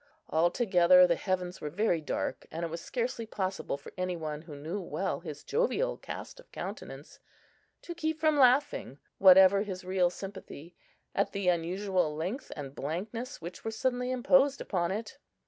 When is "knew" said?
4.55-4.79